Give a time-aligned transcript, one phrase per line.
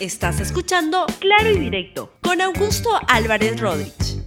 [0.00, 4.22] Estás escuchando Claro y Directo con Augusto Álvarez Rodríguez.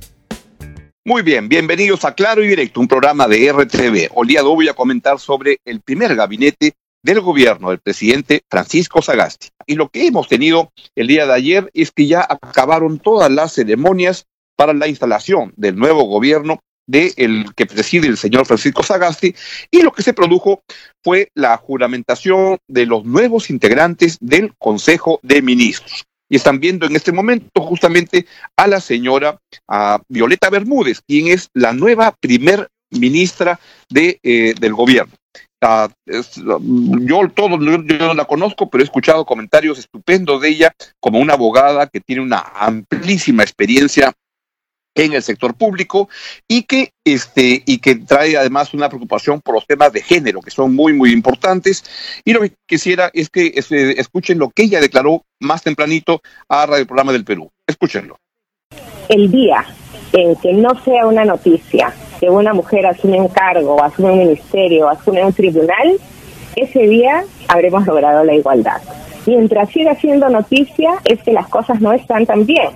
[1.05, 4.09] Muy bien, bienvenidos a Claro y Directo, un programa de RTV.
[4.13, 9.47] Hoy día voy a comentar sobre el primer gabinete del gobierno del presidente Francisco Sagasti.
[9.65, 13.53] Y lo que hemos tenido el día de ayer es que ya acabaron todas las
[13.53, 14.25] ceremonias
[14.57, 16.59] para la instalación del nuevo gobierno
[16.91, 19.33] de el que preside el señor Francisco Sagasti
[19.71, 20.61] y lo que se produjo
[21.03, 26.03] fue la juramentación de los nuevos integrantes del Consejo de Ministros.
[26.29, 28.25] Y están viendo en este momento justamente
[28.57, 29.37] a la señora
[30.07, 35.13] Violeta Bermúdez, quien es la nueva primer ministra de, eh, del gobierno.
[35.63, 41.19] Ah, yo todo yo no la conozco, pero he escuchado comentarios estupendos de ella como
[41.19, 44.11] una abogada que tiene una amplísima experiencia
[44.95, 46.09] en el sector público
[46.47, 50.51] y que este y que trae además una preocupación por los temas de género que
[50.51, 51.83] son muy muy importantes
[52.25, 56.65] y lo que quisiera es que este, escuchen lo que ella declaró más tempranito a
[56.65, 57.49] Radio Programa del Perú.
[57.65, 58.17] Escúchenlo.
[59.09, 59.65] El día
[60.13, 64.87] en que no sea una noticia que una mujer asume un cargo, asume un ministerio,
[64.87, 65.99] asume un tribunal,
[66.55, 68.79] ese día habremos logrado la igualdad.
[69.25, 72.69] Mientras siga siendo noticia es que las cosas no están tan bien.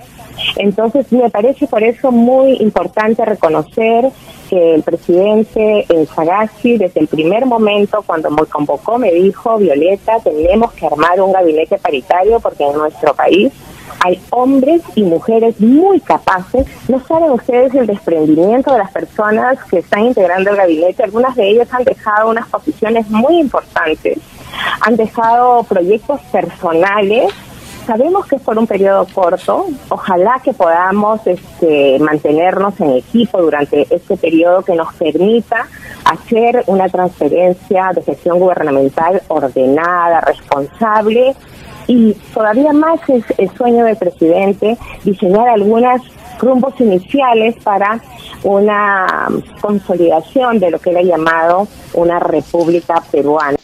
[0.56, 4.10] Entonces, me parece por eso muy importante reconocer
[4.48, 10.72] que el presidente Sagasti, desde el primer momento, cuando me convocó, me dijo, Violeta, tenemos
[10.72, 13.52] que armar un gabinete paritario porque en nuestro país
[14.00, 16.66] hay hombres y mujeres muy capaces.
[16.88, 21.04] No saben ustedes el desprendimiento de las personas que están integrando el gabinete.
[21.04, 24.18] Algunas de ellas han dejado unas posiciones muy importantes,
[24.80, 27.32] han dejado proyectos personales
[27.86, 29.66] Sabemos que es por un periodo corto.
[29.90, 35.68] Ojalá que podamos este, mantenernos en equipo durante este periodo que nos permita
[36.04, 41.36] hacer una transferencia de gestión gubernamental ordenada, responsable
[41.86, 46.02] y todavía más es el sueño del presidente diseñar algunas
[46.38, 48.00] rumbos iniciales para
[48.42, 49.28] una
[49.60, 53.56] consolidación de lo que él ha llamado una república peruana.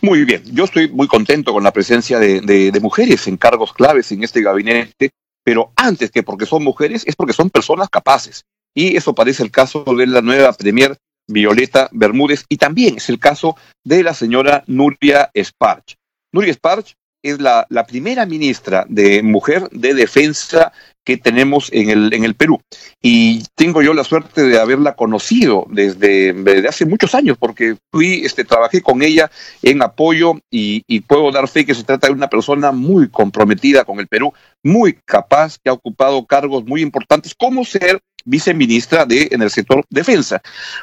[0.00, 4.24] Muy bien, yo estoy muy contento con la presencia de, mujeres en cargos claves en
[4.24, 5.10] este gabinete,
[5.44, 8.44] pero antes que porque son mujeres, es porque son personas capaces.
[8.74, 10.96] Y eso parece el caso de la nueva premier
[11.28, 15.96] Violeta Bermúdez y también es el caso de la señora Nuria Sparch.
[16.32, 20.72] Nuria Sparch es la, primera ministra de mujer de defensa
[21.04, 22.60] que tenemos en el, en el Perú.
[23.00, 28.24] Y tengo yo la suerte de haberla conocido desde, desde hace muchos años, porque fui,
[28.24, 29.30] este, trabajé con ella
[29.62, 33.84] en apoyo y, y, puedo dar fe que se trata de una persona muy comprometida
[33.84, 34.32] con el Perú,
[34.62, 39.84] muy capaz, que ha ocupado cargos muy importantes, como ser viceministra de, en el sector
[39.90, 40.40] defensa.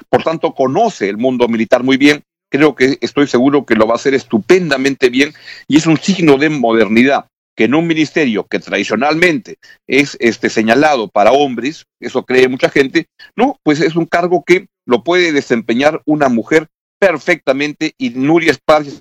[0.10, 2.24] Por tanto, conoce el mundo militar muy bien.
[2.50, 5.34] Creo que estoy seguro que lo va a hacer estupendamente bien
[5.68, 11.10] y es un signo de modernidad que en un ministerio que tradicionalmente es este, señalado
[11.10, 16.02] para hombres, eso cree mucha gente, no, pues es un cargo que lo puede desempeñar
[16.06, 16.68] una mujer
[17.00, 19.00] perfectamente y Nuria Esparza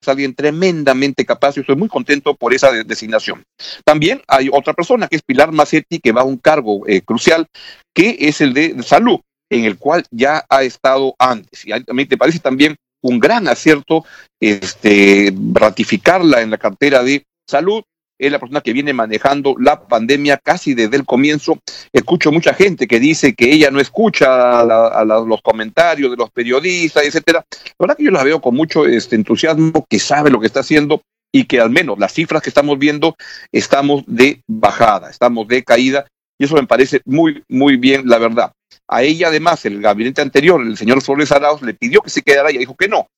[0.00, 3.42] es alguien tremendamente capaz y estoy muy contento por esa designación.
[3.84, 7.46] También hay otra persona que es Pilar Macetti que va a un cargo eh, crucial
[7.94, 9.20] que es el de salud,
[9.50, 11.66] en el cual ya ha estado antes.
[11.66, 14.04] Y a mí te parece también un gran acierto
[14.40, 17.82] este, ratificarla en la cartera de Salud
[18.18, 21.58] es la persona que viene manejando la pandemia casi desde el comienzo.
[21.92, 27.04] Escucho mucha gente que dice que ella no escucha a, los comentarios de los periodistas,
[27.04, 27.44] etcétera.
[27.50, 30.60] La verdad que yo la veo con mucho este, entusiasmo, que sabe lo que está
[30.60, 33.14] haciendo y que al menos las cifras que estamos viendo
[33.52, 36.06] estamos de bajada, estamos de caída
[36.38, 38.52] y eso me parece muy, muy bien, la verdad.
[38.86, 42.50] A ella además el gabinete anterior, el señor Flores Arauz, le pidió que se quedara
[42.50, 43.08] y dijo que no,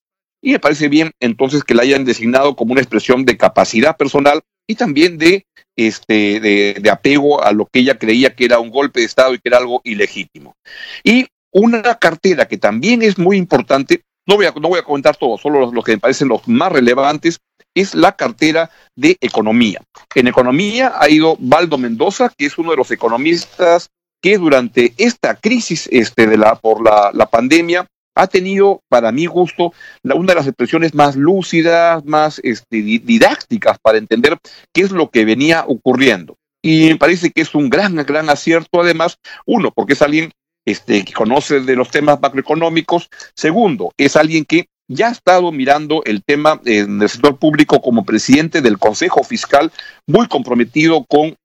[0.42, 4.40] y me parece bien entonces que la hayan designado como una expresión de capacidad personal
[4.66, 9.00] y también de, este, de, apego a lo que ella creía que era un golpe
[9.00, 10.54] de Estado y que era algo ilegítimo.
[11.02, 15.16] Y una cartera que también es muy importante, no voy a, no voy a comentar
[15.16, 17.38] todo, solo los, que me parecen los más relevantes,
[17.74, 19.80] es la cartera de economía.
[20.14, 23.90] En economía ha ido Baldo Mendoza, que es uno de los economistas
[24.22, 29.26] que durante esta crisis este, de la, por la, la pandemia ha tenido, para mi
[29.26, 29.72] gusto,
[30.02, 34.36] una de las expresiones más lúcidas, más este, didácticas para entender
[34.74, 36.36] qué es lo que venía ocurriendo.
[36.62, 39.16] Y me parece que es un gran, gran acierto, además,
[39.46, 40.32] uno, porque es alguien
[40.66, 46.02] este, que conoce de los temas macroeconómicos, segundo, es alguien que ya ha estado mirando
[46.04, 49.70] el tema en el sector público como presidente del Consejo Fiscal,
[50.08, 51.36] muy comprometido con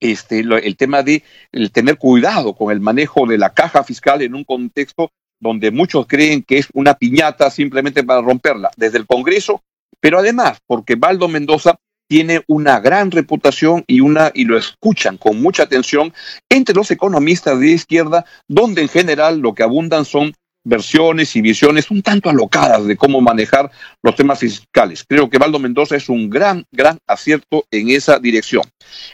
[0.00, 1.22] este, el tema de
[1.70, 6.42] tener cuidado con el manejo de la caja fiscal en un contexto donde muchos creen
[6.42, 9.62] que es una piñata simplemente para romperla, desde el Congreso,
[10.00, 11.76] pero además porque Baldo Mendoza
[12.08, 16.14] tiene una gran reputación y una y lo escuchan con mucha atención
[16.48, 20.32] entre los economistas de izquierda, donde en general lo que abundan son
[20.66, 23.70] versiones y visiones un tanto alocadas de cómo manejar
[24.02, 25.04] los temas fiscales.
[25.08, 28.64] Creo que Valdo Mendoza es un gran, gran acierto en esa dirección.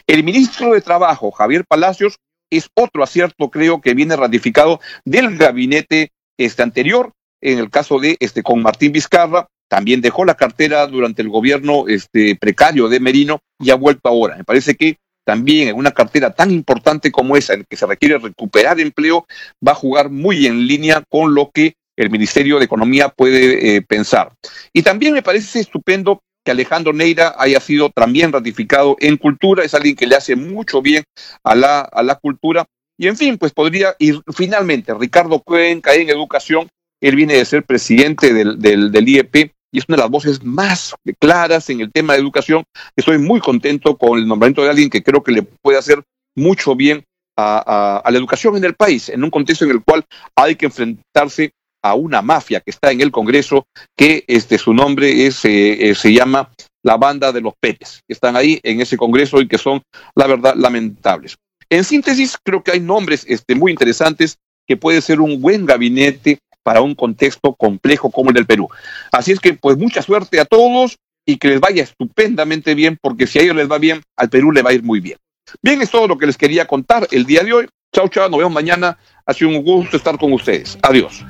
[0.07, 2.17] El ministro de Trabajo, Javier Palacios,
[2.49, 7.11] es otro acierto, creo que viene ratificado del gabinete este anterior,
[7.41, 11.85] en el caso de este con Martín Vizcarra, también dejó la cartera durante el gobierno
[11.87, 14.37] este precario de Merino y ha vuelto ahora.
[14.37, 18.17] Me parece que también en una cartera tan importante como esa, en que se requiere
[18.17, 19.25] recuperar empleo,
[19.65, 23.81] va a jugar muy en línea con lo que el Ministerio de Economía puede eh,
[23.81, 24.33] pensar.
[24.73, 29.73] Y también me parece estupendo que Alejandro Neira haya sido también ratificado en cultura, es
[29.73, 31.03] alguien que le hace mucho bien
[31.43, 32.65] a la, a la cultura.
[32.97, 36.67] Y en fin, pues podría ir finalmente Ricardo Cuenca en educación,
[37.01, 40.43] él viene de ser presidente del, del, del IEP y es una de las voces
[40.43, 42.63] más claras en el tema de educación.
[42.95, 46.01] Estoy muy contento con el nombramiento de alguien que creo que le puede hacer
[46.35, 47.03] mucho bien
[47.35, 50.05] a, la educación en el país, en un contexto en el cual
[50.35, 51.51] hay que enfrentarse
[51.83, 53.65] a una mafia que está en el Congreso,
[53.97, 56.51] que este, su nombre es, eh, eh, se llama
[56.83, 59.81] la banda de los Pérez, que están ahí en ese Congreso y que son,
[60.15, 61.35] la verdad, lamentables.
[61.69, 64.37] En síntesis, creo que hay nombres este, muy interesantes
[64.67, 68.69] que puede ser un buen gabinete para un contexto complejo como el del Perú.
[69.11, 73.27] Así es que, pues, mucha suerte a todos y que les vaya estupendamente bien, porque
[73.27, 75.17] si a ellos les va bien, al Perú le va a ir muy bien.
[75.61, 77.67] Bien, es todo lo que les quería contar el día de hoy.
[77.93, 78.97] Chao, chao, nos vemos mañana.
[79.25, 80.77] Ha sido un gusto estar con ustedes.
[80.81, 81.23] Adiós.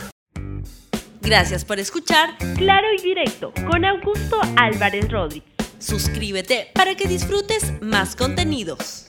[1.22, 5.50] Gracias por escuchar Claro y Directo con Augusto Álvarez Rodríguez.
[5.80, 9.06] Suscríbete para que disfrutes más contenidos.